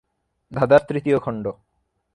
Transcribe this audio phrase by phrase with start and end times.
[0.51, 1.45] ধাঁধার তৃতীয় খণ্ড।